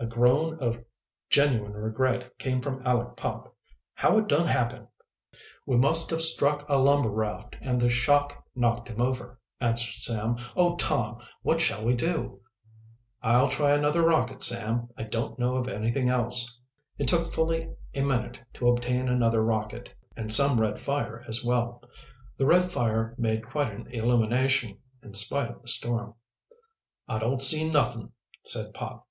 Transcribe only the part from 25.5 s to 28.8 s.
of the storm. "I don't see nuffin," said